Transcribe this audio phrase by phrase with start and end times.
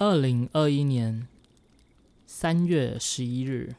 [0.00, 1.26] 二零二一年
[2.24, 3.74] 三月十一日，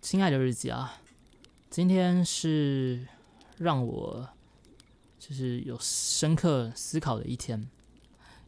[0.00, 1.00] 亲爱的日记啊，
[1.70, 3.06] 今天是
[3.56, 4.28] 让我
[5.16, 7.70] 就是有深刻思考的一天，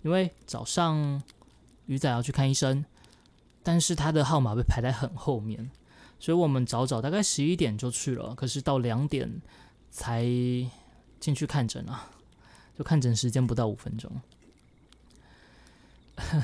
[0.02, 1.22] 因为早上
[1.86, 2.84] 鱼仔要去看医生，
[3.62, 5.70] 但是他的号码被排在很后面，
[6.18, 9.40] 所以我们早早大概十一点就去了，可是到两点
[9.92, 10.24] 才
[11.20, 12.10] 进去看诊啊，
[12.76, 14.10] 就看诊时间不到五分钟。
[16.16, 16.42] 呵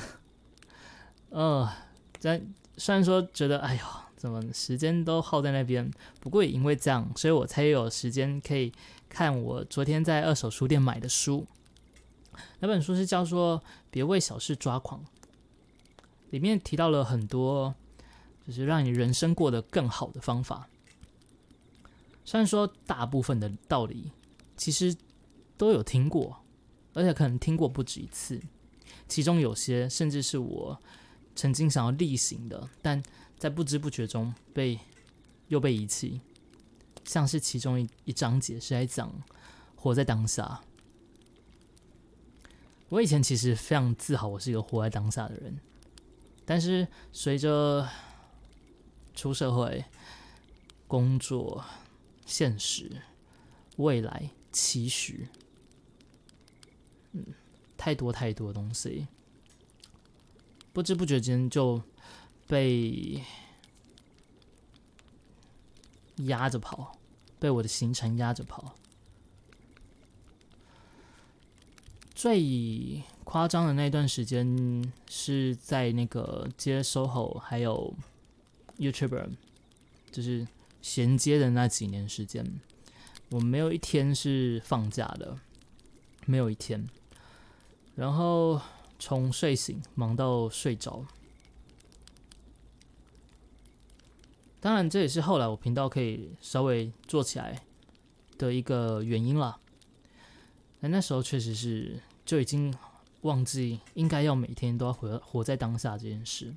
[1.31, 1.71] 呃，
[2.19, 2.43] 在
[2.77, 3.83] 虽然说觉得哎呦，
[4.17, 8.73] 怎么时间都耗在那边，不过也因为这样，所以我才有时间可以
[9.09, 11.47] 看我昨天在二手书店买的书。
[12.61, 13.59] 那本书是叫做
[13.91, 15.01] 《别为小事抓狂》，
[16.31, 17.75] 里面提到了很多，
[18.47, 20.69] 就是让你人生过得更好的方法。
[22.25, 24.13] 虽然说大部分的道理
[24.57, 24.95] 其实
[25.57, 26.39] 都有听过，
[26.95, 28.41] 而且可能听过不止一次。
[29.09, 30.79] 其中有些甚至是我
[31.35, 33.03] 曾经想要例行的，但
[33.39, 34.79] 在不知不觉中被
[35.49, 36.21] 又被遗弃。
[37.05, 39.11] 像是其中一一章节是在讲
[39.77, 40.61] 活在当下。
[42.91, 45.59] 我以前其实非常自豪，我是一个活在当下的人。
[46.45, 47.89] 但是随着
[49.15, 49.85] 出社会、
[50.87, 51.65] 工作、
[52.27, 53.01] 现实、
[53.77, 55.29] 未来、期许，
[57.13, 57.25] 嗯。
[57.79, 59.07] 太多太多东西，
[60.75, 61.81] 不知不觉间就
[62.47, 63.23] 被
[66.17, 66.99] 压着跑，
[67.39, 68.75] 被我的行程压着跑。
[72.15, 77.95] 最夸张的那段时间是在那个接 SOHO 还有
[78.77, 79.31] YouTuber，
[80.11, 80.49] 就是
[80.83, 82.61] 衔接的那几年时间，
[83.31, 85.39] 我没有一天是放假的，
[86.27, 86.85] 没有一天。
[87.99, 88.61] 然后
[88.97, 91.05] 从睡醒忙到睡着，
[94.61, 97.61] 当然这也是后来我频道可以稍微做起来
[98.39, 99.59] 的一个原因了。
[100.79, 102.73] 那那时候确实是就已经
[103.23, 106.55] 忘记应该要每天都要活活在当下这件事，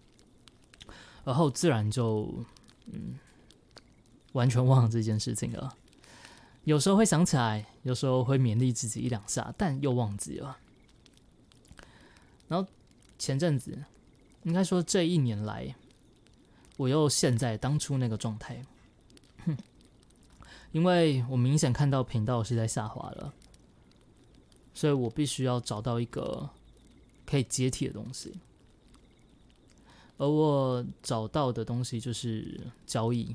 [1.24, 2.46] 而后自然就
[2.86, 3.18] 嗯
[4.34, 5.76] 完全忘了这件事情了。
[6.66, 10.60] 有时候会想起来，有时候会勉励自己一两下，但又忘记了。
[12.52, 12.70] 然后
[13.18, 13.86] 前阵子，
[14.44, 15.74] 应该说这一年来，
[16.76, 18.62] 我又陷在当初那个状态，
[19.46, 19.58] 哼
[20.74, 23.34] 因为我明显看到频道是在下滑了，
[24.74, 26.50] 所以我必须要找到一个
[27.26, 28.34] 可以接替的东西，
[30.18, 33.34] 而我找到的东西就是交易。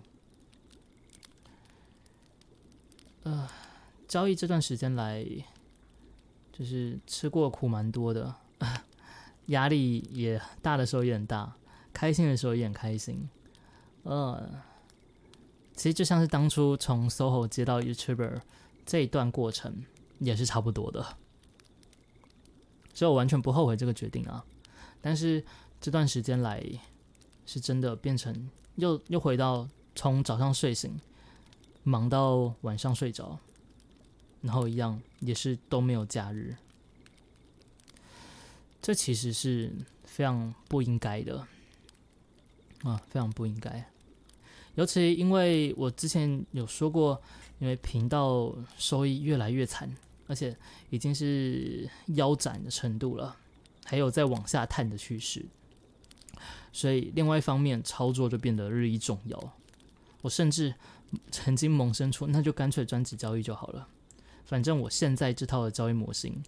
[3.22, 3.48] 呃，
[4.06, 5.26] 交易这段时间来，
[6.52, 8.34] 就是吃过苦蛮多的。
[9.46, 11.56] 压力也大的时候也很大，
[11.92, 13.28] 开心的时候也很开心。
[14.02, 14.62] 呃，
[15.74, 18.40] 其实就像是当初从 SOHO 接到 YouTuber
[18.84, 19.84] 这一段过程，
[20.18, 21.04] 也是差不多的。
[22.94, 24.44] 所以我完全不后悔这个决定啊。
[25.00, 25.44] 但是
[25.80, 26.64] 这段时间来，
[27.44, 30.98] 是真的变成又又回到从早上睡醒
[31.82, 33.38] 忙到晚上睡着，
[34.40, 36.56] 然后一样也是都没有假日。
[38.80, 39.72] 这其实是
[40.04, 41.46] 非常不应该的
[42.82, 43.90] 啊，非常不应该。
[44.74, 47.20] 尤其因为我之前有说过，
[47.58, 49.92] 因为频道收益越来越惨，
[50.26, 50.56] 而且
[50.90, 53.34] 已经是腰斩的程度了，
[53.84, 55.44] 还有在往下探的趋势，
[56.72, 59.52] 所以另外一方面操作就变得日益重要。
[60.20, 60.74] 我甚至
[61.30, 63.88] 曾经萌生出，那就干脆专职交易就好了，
[64.44, 66.42] 反正我现在这套的交易模型。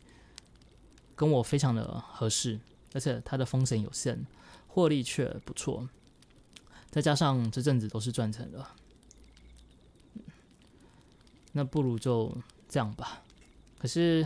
[1.19, 2.61] 跟我非常的合适，
[2.95, 4.25] 而且它的风险有限，
[4.69, 5.89] 获利却不错，
[6.91, 8.65] 再加上这阵子都是赚钱的，
[11.51, 12.33] 那不如就
[12.69, 13.25] 这样吧。
[13.81, 14.25] 可是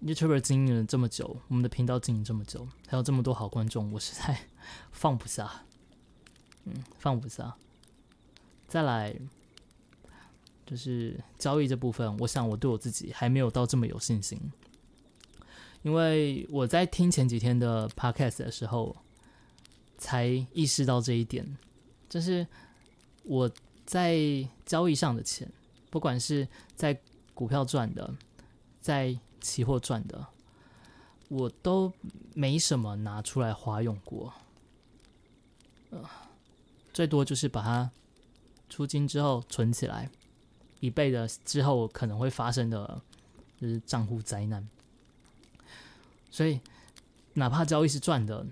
[0.00, 4.38] YouTube 经营了这么久，我们的频道经营这么久，还有这么多好观众，我实在
[4.92, 5.64] 放不下，
[6.62, 7.56] 嗯，放不下。
[8.68, 9.12] 再来
[10.64, 14.40] 就是交易这部分，我想我对我自己还没有到这么有信心。
[15.86, 18.96] 因为我在听前几天的 podcast 的时候，
[19.96, 21.56] 才意识到这一点，
[22.08, 22.44] 就是
[23.22, 23.48] 我
[23.84, 24.18] 在
[24.64, 25.48] 交易上的钱，
[25.88, 27.00] 不管是在
[27.34, 28.12] 股票赚的，
[28.80, 30.26] 在期货赚的，
[31.28, 31.92] 我都
[32.34, 34.34] 没什么拿出来花用过，
[35.90, 36.02] 呃，
[36.92, 37.88] 最多就是把它
[38.68, 40.10] 出金之后存起来，
[40.80, 43.00] 以备的之后可能会发生的，
[43.60, 44.68] 就是账户灾难。
[46.36, 46.60] 所以，
[47.32, 48.46] 哪怕交易是赚的，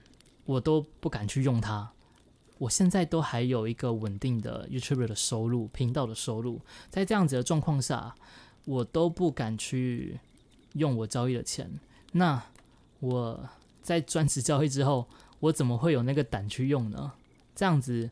[0.46, 1.92] 我都不敢去用它。
[2.56, 8.14] 我现在都还有一个稳定的 YouTube 的收入，频道的收入，在这样子的状况下，
[8.64, 10.19] 我都不敢去
[10.72, 11.78] 用我交易的钱。
[12.12, 12.42] 那
[13.00, 13.46] 我
[13.82, 15.06] 在专职交易之后，
[15.40, 17.12] 我怎么会有那个胆去用呢？
[17.54, 18.10] 这样子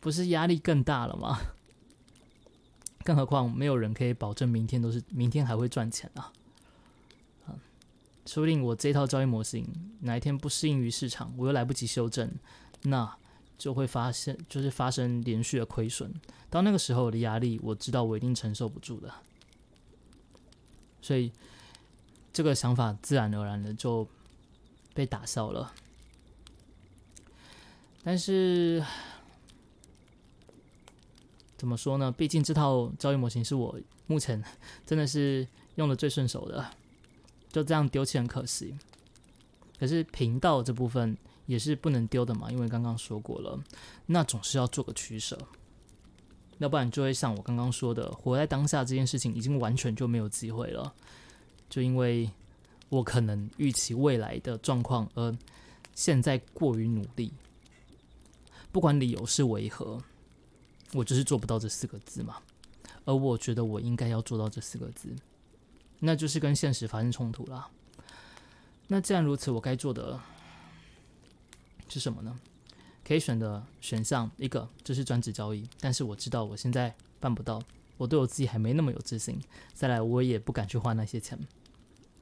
[0.00, 1.38] 不是压力更大了吗？
[3.04, 6.22] 更何况没有人可以保证明天都是明天还会赚钱啊！
[6.22, 6.32] 啊，
[8.26, 9.66] 说不定我这套交易模型
[10.00, 12.30] 哪一天不适应于市场，我又来不及修正，
[12.82, 13.16] 那。
[13.58, 16.12] 就会发现，就是发生连续的亏损。
[16.50, 19.14] 到那个时候我的压力，我知道我一定承受不住的。
[21.00, 21.30] 所以，
[22.32, 24.04] 这个想法自然而然的就
[24.94, 25.72] 被打消了。
[28.02, 28.84] 但是，
[31.56, 32.10] 怎么说呢？
[32.10, 33.78] 毕竟这套交易模型是我
[34.08, 34.42] 目前
[34.84, 35.46] 真的是
[35.76, 36.68] 用的最顺手的，
[37.52, 38.74] 就这样丢弃很可惜。
[39.78, 41.16] 可是频道这部分。
[41.46, 43.60] 也是不能丢的嘛，因为刚刚说过了，
[44.06, 45.36] 那总是要做个取舍，
[46.58, 50.94] 要不然就会像我刚刚说的，活在当下这件事情已经完全就没有机会了。
[51.68, 52.30] 就因为
[52.90, 55.36] 我可能预期未来的状况，而
[55.94, 57.32] 现在过于努力，
[58.70, 60.00] 不管理由是为何，
[60.92, 62.36] 我就是做不到这四个字嘛。
[63.04, 65.12] 而我觉得我应该要做到这四个字，
[66.04, 67.68] 那就是跟现实发生冲突了。
[68.88, 70.20] 那既然如此，我该做的。
[71.88, 72.40] 是什么呢？
[73.04, 77.62] 可以选的选项一个就是专职交易，但是我知道我现在办不到，
[77.98, 79.38] 我对我自己还没那么有自信。
[79.74, 81.38] 再来，我也不敢去花那些钱。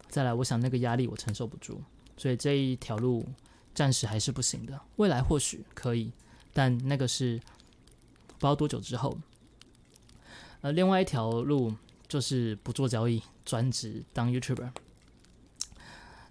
[0.08, 1.80] 再来，我想那个压力我承受不住，
[2.16, 3.24] 所以这一条路
[3.72, 4.80] 暂时还是不行的。
[4.96, 6.10] 未来或许可以，
[6.52, 7.38] 但那个是
[8.26, 9.16] 不知道多久之后。
[10.62, 11.72] 呃，另外一条路
[12.10, 14.72] 就是不做交易，专职当 YouTuber。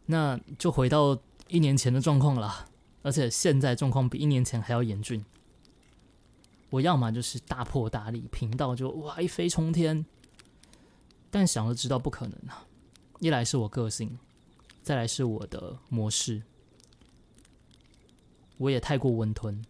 [0.05, 1.17] 那就回到
[1.47, 2.67] 一年前的状况了。
[3.01, 5.23] 而且现在状况比一年前还要严峻。
[6.69, 10.05] 我要么就是大破大立，频道就哇一飞冲天，
[11.31, 12.67] 但想了知道不可能啊！
[13.19, 14.19] 一来是我个性，
[14.83, 16.43] 再来是我的模式，
[18.57, 19.63] 我也太过温吞，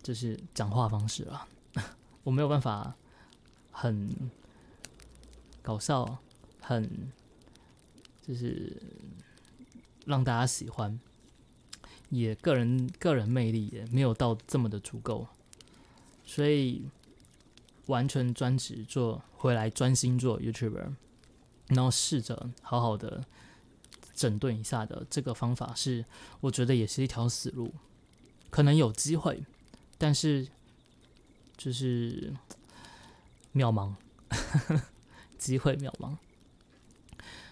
[0.00, 1.48] 就是讲话方式了，
[2.22, 2.94] 我没有办法
[3.72, 4.08] 很
[5.62, 6.18] 搞笑，
[6.60, 7.12] 很
[8.26, 8.80] 就是
[10.06, 10.98] 让大家喜欢。
[12.08, 15.28] 也个人个人魅力也没有到这么的足够，
[16.24, 16.88] 所以
[17.86, 20.92] 完全专职做回来专心做 YouTuber，
[21.68, 23.24] 然后试着好好的
[24.12, 26.04] 整顿一下的这个方法是，
[26.40, 27.72] 我觉得也是一条死路，
[28.50, 29.44] 可能有机会，
[29.96, 30.48] 但是
[31.56, 32.34] 就是
[33.54, 33.94] 渺茫，
[34.30, 34.82] 呵呵
[35.40, 36.16] 机会渺茫，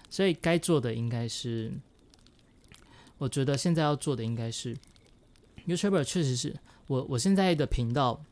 [0.08, 1.72] 所以该做的应该是。
[3.16, 4.76] 我觉得现在要做的应该是
[5.66, 6.56] ，YouTuber 确实是
[6.86, 8.24] 我我现在的频道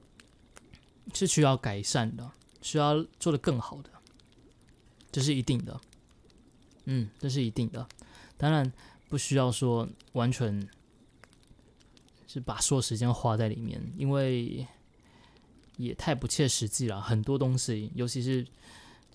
[1.12, 2.30] 是需要改善的，
[2.62, 3.90] 需要做的更好的，
[5.10, 5.80] 这是一定的，
[6.84, 7.84] 嗯，这是一定的。
[8.36, 8.72] 当然
[9.08, 10.68] 不需要说完全
[12.28, 14.64] 是把所有时间花在里面，因为
[15.78, 17.00] 也太不切实际了。
[17.00, 18.46] 很多东西，尤其是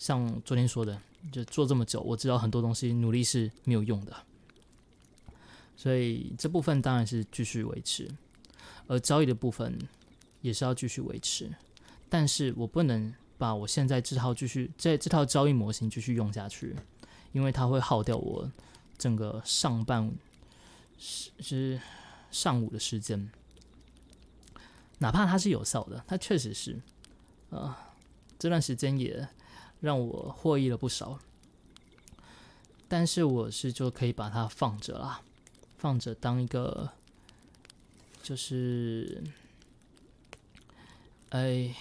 [0.02, 1.00] 像昨天说的，
[1.32, 4.12] 就做这么久，我知道很多东西努力是没有用的。
[5.78, 8.10] 所以这部分当然是继续维持，
[8.88, 9.78] 而交易的部分
[10.42, 11.54] 也是要继续维持，
[12.10, 16.76] 但是我不能把我现在这套继续这这套交易模型继续用下去，
[17.32, 18.52] 因为它会耗掉我
[18.98, 20.12] 整个上半
[20.98, 21.80] 是是
[22.32, 23.32] 上午的时间，
[24.98, 26.82] 哪怕它是有效的，它确实是，
[27.52, 27.94] 啊，
[28.40, 29.30] 这段时间也
[29.82, 31.20] 让我获益了不少，
[32.88, 35.22] 但是我是就可以把它放着啦。
[35.78, 36.92] 放着当一个，
[38.22, 39.24] 就是，
[41.30, 41.74] 哎，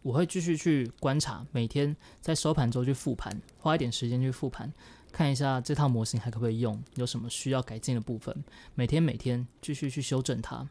[0.00, 4.72] 我会继续去观察，每天在收盘之后去复盘，花一点时间去复盘，
[5.12, 8.42] 看一下这套模型还可不可以用，有什么需要改进的部分，
[8.74, 10.66] 每天每天继续去修正它。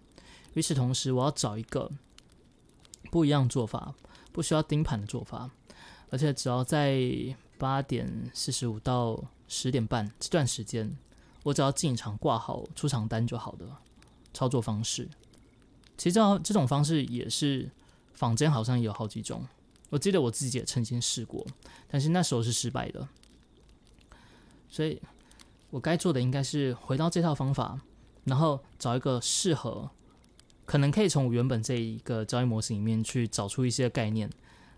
[0.56, 1.92] 与此同时，我要找一个
[3.12, 3.94] 不一样做法，
[4.32, 5.52] 不需要盯盘的做法，
[6.16, 6.98] 而且只要在
[7.58, 10.90] 八点四十五到十点半这段时间。
[11.44, 13.68] 我只要进场挂好出场单就好的
[14.34, 15.08] 操作方式，
[15.98, 17.70] 其实这这种方式也是
[18.14, 19.46] 坊间好像有好几种。
[19.90, 21.46] 我记得我自己也曾经试过，
[21.88, 23.08] 但是那时候是失败的。
[24.70, 25.00] 所以
[25.70, 27.80] 我该做的应该是回到这套方法，
[28.24, 29.92] 然后找一个适合，
[30.66, 34.28] 可能可以从原本这一个交易模型里面去找出一些概念，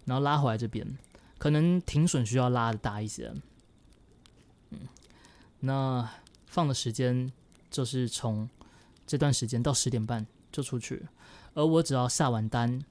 [0.03, 0.97] 然后拉回来这边，
[1.37, 3.33] 可能停损需要拉的大一些。
[4.69, 4.79] 嗯，
[5.59, 6.09] 那。
[6.49, 7.31] 放的时间
[7.69, 8.49] 就是从
[9.05, 11.05] 这段时间到十点半就出去，
[11.53, 12.81] 而我只要下完单，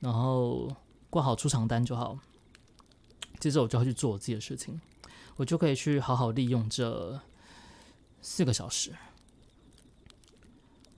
[0.00, 0.76] 然后
[1.08, 2.18] 挂好出场单就好，
[3.40, 4.78] 接着我就要去做我自己的事情，
[5.36, 7.18] 我就可以去好好利用这
[8.20, 8.92] 四个小时。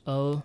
[0.03, 0.43] 呃，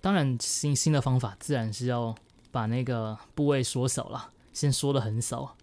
[0.00, 2.14] 当然新新的方法自然是要
[2.50, 5.56] 把那个部位缩小了，先说的很少，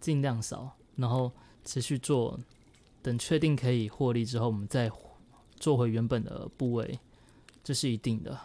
[0.00, 1.32] 尽量少，然后
[1.64, 2.38] 持续做，
[3.02, 4.90] 等确定可以获利之后，我们再
[5.56, 6.98] 做回原本的部位，
[7.62, 8.38] 这是一定的。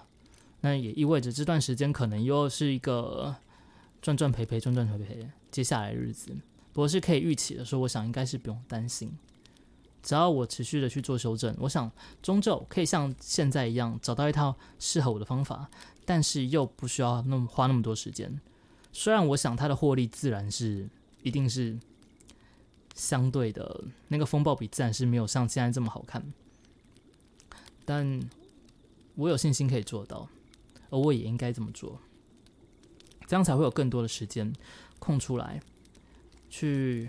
[0.62, 3.36] 那也意味着这段时间可能又是一个
[4.01, 6.36] 赚赚赔赔赚赚赔赔接下来日子，
[6.74, 9.12] 不过是可以预期的，说我想应该是不用担心。
[10.01, 11.91] 只要我持续的去做修正，我想
[12.22, 15.69] 终究可以像现在一样找到一套适合我的方法，
[16.05, 18.39] 但是又不需要那么花那么多时间。
[18.98, 20.89] 虽然我想它的获利自然是
[21.22, 21.77] 一定是
[22.96, 26.34] 相对的，那个风暴比自然是没有像现在这么好看，
[27.86, 28.20] 但
[29.13, 30.27] 我有信心可以做到，
[30.89, 32.00] 而我也应该这么做，
[33.27, 34.51] 这样才会有更多的时间
[34.98, 35.62] 空出来
[36.50, 37.08] 去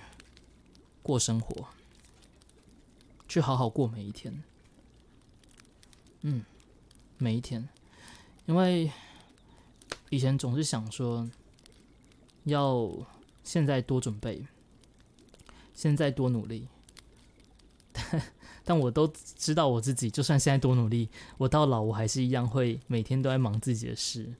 [1.03, 1.69] 过生活。
[3.27, 4.43] 去好好过每一天，
[6.21, 6.45] 嗯，
[7.17, 7.67] 每一天，
[8.45, 8.93] 因为
[10.11, 11.27] 以前总是想说
[12.49, 12.91] 要
[13.45, 14.47] 现在多准备，
[15.75, 16.69] 现在多努力，
[18.65, 24.35] 但我都知道我自己，就算现在多努力，我到老我还是一样会每天都在忙自己的事。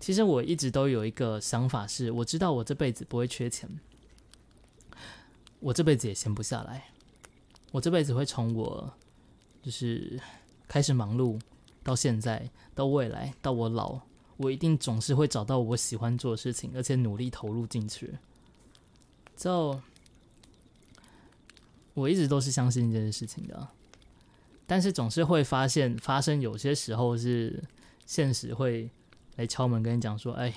[0.00, 3.68] 其实我一直都有一个想法是，我知道我这辈子不会缺钱，
[5.60, 6.90] 我这辈子也闲不下来。
[7.72, 8.92] 我这辈子会从我
[9.62, 10.20] 就是
[10.68, 11.40] 开始忙碌，
[11.82, 14.00] 到现在，到未来，到我老，
[14.36, 18.18] 我一定总是会找到我喜欢做的事情，而且努力投入进去。
[19.36, 19.80] 就
[21.94, 23.68] 我一直都是相信这件事情的，
[24.66, 27.62] 但是总是会发现，发生有些时候是
[28.06, 28.90] 现实会
[29.36, 30.52] 来敲门，跟你讲说：“哎，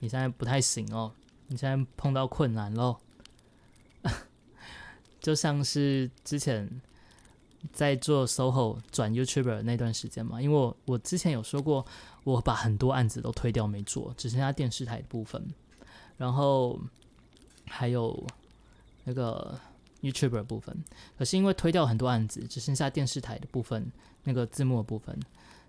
[0.00, 1.12] 你现在不太行哦，
[1.48, 2.98] 你现在碰到困难喽。”
[5.20, 6.80] 就像是之前
[7.72, 11.84] 在做 SOHO 转 YouTuber 那段时间嘛，因为我我之前有说过，
[12.24, 15.42] 我把很多案子都推掉没做，只剩下电视台的部分，
[16.16, 16.80] 然后
[17.66, 18.26] 还有
[19.04, 19.58] 那个
[20.02, 20.76] YouTuber 部分。
[21.18, 23.90] 可是因为推掉很多案子，只剩下电视台的部分，
[24.24, 25.18] 那个字幕的部分，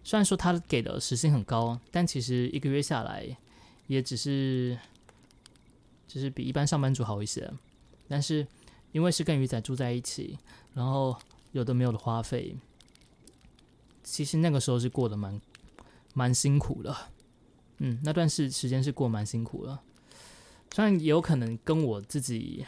[0.03, 3.25] 虽然说他给的时薪很高，但其实一个月下来
[3.87, 4.77] 也只是
[6.07, 7.51] 就是比一般上班族好一些，
[8.07, 8.45] 但是。
[8.93, 10.39] 因为是跟鱼仔住在一起，
[10.73, 11.15] 然后
[11.57, 12.55] 有的没有的花费，
[14.03, 15.41] 其实那个时候是过得蛮
[16.13, 16.95] 蛮辛苦的，
[17.79, 19.79] 嗯，那段是时间是过蛮辛苦的，
[20.71, 22.63] 虽然有可能跟我自己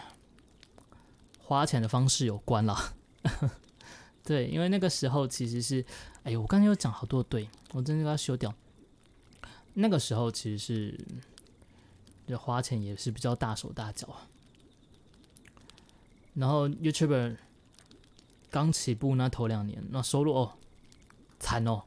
[1.37, 2.93] 花钱的方式有关啦，
[4.25, 5.85] 对，因为那个时候其实是，
[6.23, 8.51] 哎呦，我刚才有讲好多对，我真的要修掉，
[9.75, 10.99] 那个时候其实是，
[12.25, 14.15] 就花钱也是比较大手大脚。
[16.33, 17.35] 然后 YouTube
[18.49, 20.53] 刚起步那头两年，那收入哦
[21.39, 21.83] 惨哦，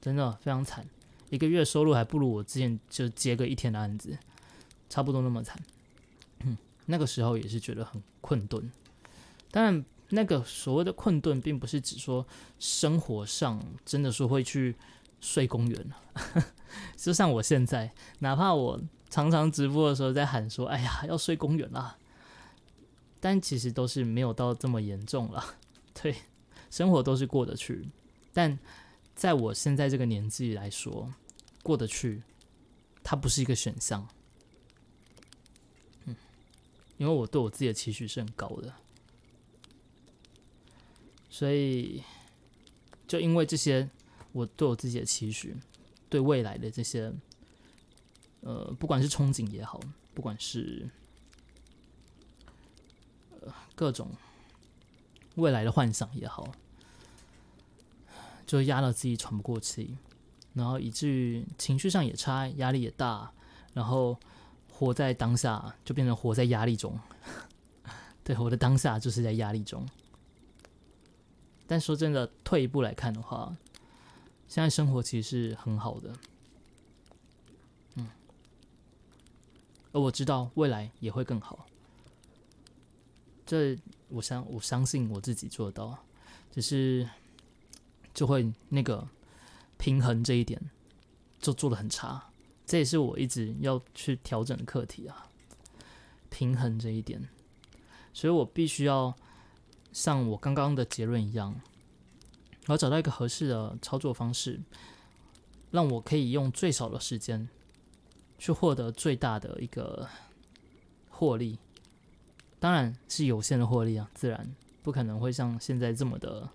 [0.00, 0.86] 真的非常惨，
[1.28, 4.18] 一个月收入还不如我之前就接个一天的案子，
[4.88, 5.60] 差不多那么惨。
[6.44, 8.70] 嗯那个时候也是觉得很困顿，
[9.50, 12.26] 当然那个所谓的困顿，并不是指说
[12.58, 14.74] 生活上真的说会去
[15.20, 15.90] 睡公园
[16.96, 21.96] 就像我现在，哪怕我常常直播的时候在喊说：“哎呀，要睡公园啦。”
[23.20, 25.44] 但其实都是没有到这么严重了，
[25.94, 26.14] 对，
[26.70, 27.88] 生活都是过得去。
[28.32, 28.58] 但
[29.14, 31.12] 在我现在这个年纪来说，
[31.62, 32.22] 过得去，
[33.02, 34.08] 它不是一个选项。
[36.04, 36.16] 嗯，
[36.96, 38.74] 因为我对我自己的期许是很高的，
[41.28, 42.02] 所以
[43.06, 43.88] 就因为这些，
[44.32, 45.56] 我对我自己的期许，
[46.08, 47.12] 对未来的这些，
[48.40, 49.80] 呃，不管是憧憬也好，
[50.14, 50.88] 不管是。
[53.74, 54.10] 各种
[55.36, 56.52] 未来的幻想也好，
[58.46, 59.96] 就压到自己喘不过气，
[60.54, 63.32] 然后以至于情绪上也差，压力也大，
[63.72, 64.18] 然后
[64.72, 66.98] 活在当下就变成活在压力中。
[68.24, 69.86] 对，我的当下就是在压力中。
[71.66, 73.56] 但说真的，退一步来看的话，
[74.48, 76.12] 现在生活其实是很好的。
[77.94, 78.08] 嗯，
[79.92, 81.66] 而我知道未来也会更好。
[83.46, 83.78] 这
[84.10, 85.98] 我相我相信我自己做到，
[86.50, 87.08] 只是
[88.12, 89.06] 就会那个
[89.78, 90.60] 平衡这一点
[91.38, 92.30] 就做的很差，
[92.66, 95.26] 这也是我一直要去调整的课题啊。
[96.28, 97.28] 平衡这一点，
[98.12, 99.16] 所以我必须要
[99.92, 101.60] 像我刚刚的结论一样，
[102.66, 104.60] 我要找到一个合适的操作方式，
[105.70, 107.48] 让我可以用最少的时间
[108.38, 110.08] 去获得最大的一个
[111.08, 111.58] 获利。
[112.60, 116.48] 当然是有限的获利啊，自然不可能会像现在这么的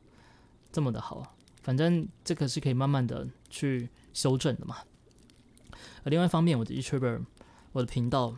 [0.72, 1.36] 这么的好。
[1.64, 4.78] 反正这个是可以慢慢的去修正的嘛。
[6.04, 7.24] 而另外一方面，我的 YouTuber，
[7.72, 8.36] 我的频道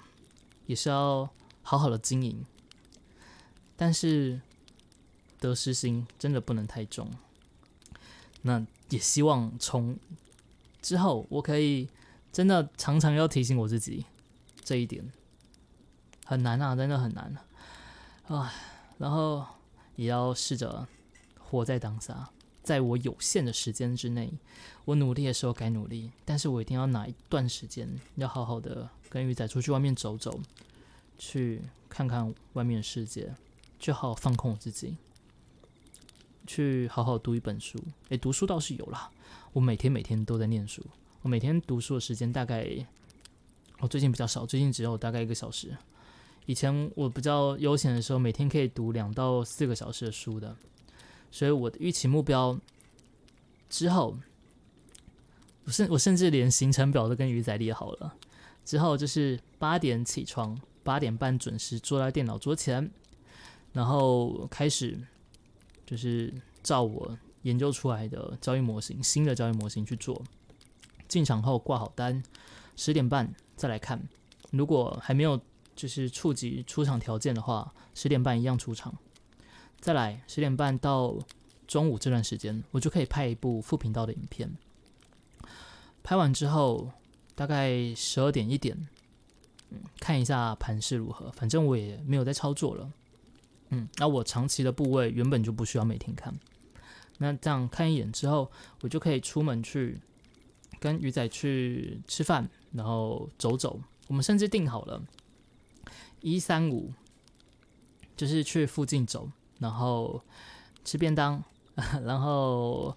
[0.65, 1.29] 也是要
[1.61, 2.45] 好好的经营，
[3.75, 4.39] 但是
[5.41, 7.11] 得失心真的不能太重。
[8.43, 9.99] 那也希望从
[10.81, 11.89] 之后我可以
[12.31, 14.05] 真的常常要提醒我自己
[14.63, 15.11] 这一点，
[16.23, 17.43] 很难啊，真的很难啊。
[18.27, 18.53] 啊
[18.97, 19.45] 然后
[19.95, 20.87] 也要试着
[21.39, 22.29] 活在当下。
[22.63, 24.29] 在我有限的时间之内，
[24.83, 30.37] 我努力的时候该努力，但是我一定要拿一段时间，要好好的跟鱼仔出去外面走走，
[31.17, 33.33] 去看看外面的世界，
[33.79, 34.97] 去好好放空我自己，
[36.45, 37.81] 去好好读一本书。
[38.09, 39.09] 诶，读书倒是有啦，
[39.53, 40.85] 我每天每天都在念书，
[41.21, 42.85] 我每天读书的时间大概，
[43.79, 45.77] 我最近比较少，最近只有大概一个小时。
[46.47, 50.55] 以前我比较悠闲的时候，每天可以读两到四个小时的书的。
[51.29, 52.57] 所以我的预期目标
[53.69, 54.17] 之后，
[55.65, 58.15] 我甚我甚至连行程表都跟鱼仔列好了。
[58.63, 62.89] 之后就是八点起床，八点半准时坐在电脑桌前，
[63.73, 64.97] 然后开始
[65.85, 70.23] 就是照我研究出来的交易模型，新的交易模型去做。
[71.09, 72.23] 进场后挂好单，
[72.77, 74.01] 十点半再来看。
[74.51, 75.39] 如果还没有
[75.77, 78.93] 就是触及出场条件的话，十点半一样出场。
[79.79, 81.17] 再来十点半到
[81.67, 84.51] 中午这段时间，我就可以拍一部副频道的影片。
[86.03, 86.91] 拍完之后，
[87.35, 88.75] 大概十二点一点，
[89.69, 91.31] 嗯，看一下盘势如何。
[91.31, 92.91] 反正我也没有在操作了，
[93.69, 96.33] 嗯，那我长期的部位原本就不需要每天看。
[97.19, 99.99] 那这样看一眼之后，我就可以出门去
[100.79, 103.79] 跟鱼仔去吃饭，然后走走。
[104.07, 105.03] 我们甚至定好了，
[106.33, 106.91] 一三五
[108.15, 109.29] 就是去附近走。
[109.59, 110.21] 然后
[110.85, 111.43] 吃便当，
[112.05, 112.95] 然后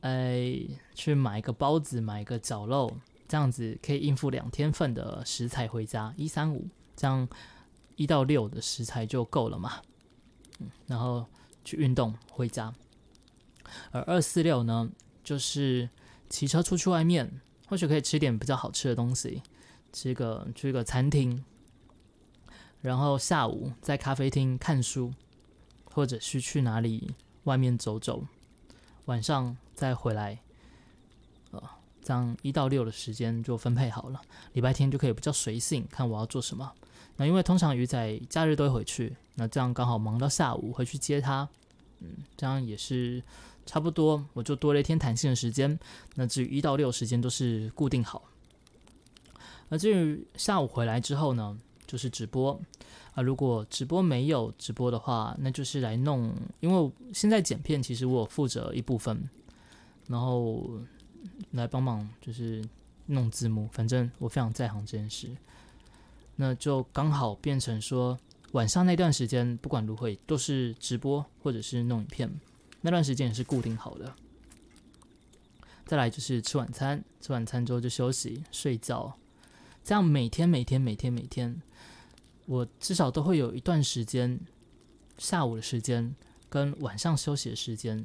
[0.00, 0.58] 哎
[0.94, 2.96] 去买一个包子，买一个绞肉，
[3.28, 6.14] 这样子可以应付两天份的食材回家。
[6.16, 7.28] 一三五这样
[7.96, 9.82] 一到六的食材就够了嘛。
[10.60, 11.26] 嗯，然后
[11.62, 12.72] 去运动回家。
[13.90, 14.90] 而二四六呢，
[15.22, 15.90] 就是
[16.30, 19.42] 骑车出去外面，或许可以吃点比较好吃的东西，
[19.92, 21.44] 吃个去个餐厅，
[22.82, 25.10] 然后下午在咖啡厅看书。
[25.94, 27.14] 或者是去哪里
[27.44, 28.24] 外面走走，
[29.04, 30.40] 晚上再回来，
[31.50, 31.62] 呃，
[32.02, 34.18] 这样一到六的时间就分配好了。
[34.54, 36.72] 礼拜天就可以比较随性，看我要做什么。
[37.16, 41.46] 那因为通常鱼仔假日都会回去，那这样刚好忙到下午回去接他，
[42.00, 43.22] 嗯，这样也是
[43.66, 45.78] 差不多，我就多了一天弹性的时间。
[46.14, 48.22] 那至于一到六时间都是固定好。
[49.68, 51.58] 那至于下午回来之后呢，
[51.92, 52.58] 就是直播。
[53.12, 56.32] 啊，如果直播没有直播的话，那就是来弄。
[56.60, 59.28] 因为现在剪片，其实我负责一部分，
[60.08, 60.80] 然后
[61.50, 62.64] 来帮忙就是
[63.04, 63.68] 弄字幕。
[63.70, 65.28] 反正我非常在行这件事，
[66.36, 68.18] 那就刚好变成说
[68.52, 72.40] 晚上那段时间，不管如何都是直播或者是弄影片，
[72.80, 74.10] 那段时间也是固定好的。
[75.84, 79.14] 再来就是吃晚餐，吃晚餐之后就休息睡觉，
[79.84, 81.60] 这样每天每天每天每天。
[82.46, 84.40] 我至少都会有一段时间，
[85.16, 86.14] 下午的时间
[86.48, 88.04] 跟晚上休息的时间，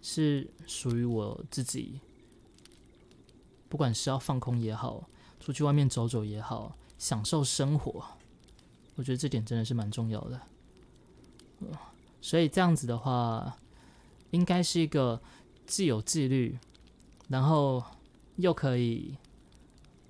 [0.00, 2.00] 是属于我自己。
[3.68, 5.08] 不管是要放空也好，
[5.40, 8.04] 出去外面走走也好，享受生活，
[8.94, 10.40] 我觉得这点真的是蛮重要的。
[12.20, 13.58] 所以这样子的话，
[14.30, 15.20] 应该是一个
[15.66, 16.58] 既有纪律，
[17.28, 17.82] 然后
[18.36, 19.16] 又可以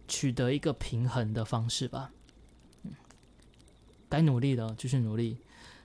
[0.07, 2.11] 取得一个平衡的方式吧。
[4.09, 5.39] 该努力的继续努力，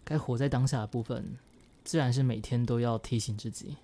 [0.04, 1.38] 该活在当下的部分，
[1.86, 3.78] 自然是每天都要提醒自己。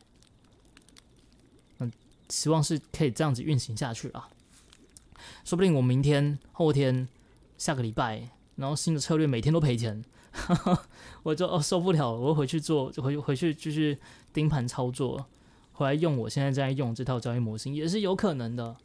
[1.80, 1.90] 嗯，
[2.28, 4.30] 希望是可以这样子运行下去啊。
[5.46, 7.08] 说不定我明天、后天、
[7.58, 10.04] 下个礼拜，然后新的策略每天都赔钱，
[11.24, 13.98] 我就哦受不了，我回去做，就回回去继续
[14.34, 15.26] 盯盘操作，
[15.72, 18.76] 回来用我现在在用这套交易模型也是有可能的。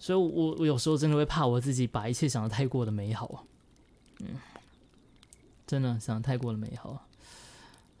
[0.00, 3.46] 所以，我我有时候真的会怕我自己把一切想的太过的美好，
[4.18, 4.28] 嗯。
[5.66, 7.06] 真的想的太过的美好，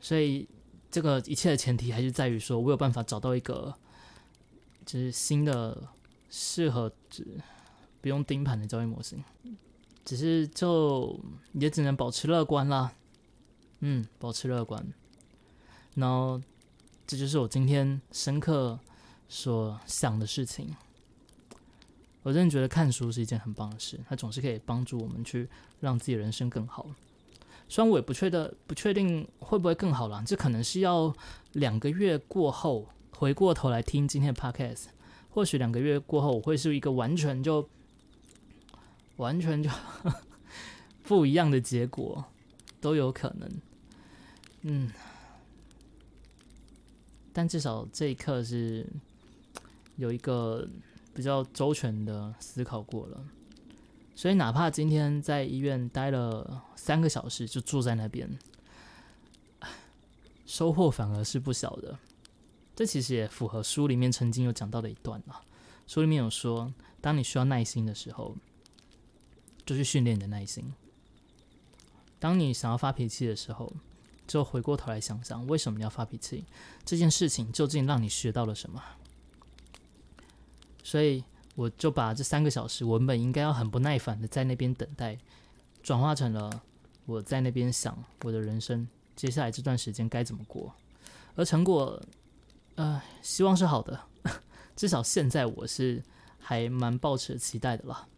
[0.00, 0.48] 所以
[0.90, 3.72] 这个一切的前提还是在于说，我有办法找到一个
[4.84, 5.80] 就是新的
[6.28, 7.24] 适合只
[8.00, 9.22] 不用盯盘的交易模型，
[10.04, 11.16] 只是就
[11.52, 12.92] 也只能保持乐观啦，
[13.78, 14.84] 嗯，保持乐观，
[15.94, 16.42] 然后
[17.06, 18.80] 这就是我今天深刻
[19.28, 20.74] 所想的事情。
[22.22, 25.48] 我真的觉得看书是一件很棒的事，它总是可以帮助我们去
[25.80, 26.86] 让自己人生更好。
[27.66, 31.14] 虽然我也不确定不确定会不会更好了，这可能是要
[31.52, 34.86] 两个月过后回过头来听今天的 podcast，
[35.30, 37.66] 或许两个月过后我会是一个完全就
[39.16, 39.70] 完全就
[41.04, 42.24] 不一样的结果，
[42.82, 43.50] 都有可能。
[44.62, 44.90] 嗯，
[47.32, 48.86] 但至少这一刻是
[49.96, 50.68] 有一个。
[51.20, 53.22] 比较周全的思考过了，
[54.14, 58.38] 所以哪怕今天在医院待了三个小时，就住在那边，
[60.46, 61.98] 收获反而是不小的。
[62.74, 65.44] 这其实也符合书里面曾经有讲到的一段啊。
[65.86, 68.34] 书里面有说，当你需要耐心的时候，
[69.66, 70.72] 就去训练你的耐心；
[72.18, 73.70] 当你想要发脾气的时候，
[74.26, 76.46] 就回过头来想想，为什么要发脾气？
[76.82, 78.82] 这件事情究竟让你学到了什么？
[80.90, 81.22] 所以
[81.54, 85.16] 我就把这三个小时文本应该要很不耐烦的在那边等待，
[85.84, 86.50] 转化成了
[87.06, 90.74] 我在那边想我的人生接下来这段时间该怎么过，
[91.36, 92.02] 而成果，
[92.74, 94.00] 呃，希望是好的，
[94.74, 96.02] 至少现在我是
[96.40, 98.08] 还蛮抱持期待的啦。